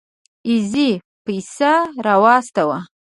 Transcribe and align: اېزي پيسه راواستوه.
اېزي 0.47 0.89
پيسه 1.25 1.73
راواستوه. 2.05 2.77